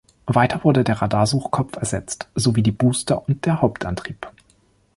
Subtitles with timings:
[0.25, 4.31] Weiter wurde der Radarsuchkopf ersetzt, sowie die Booster und der Hauptantrieb.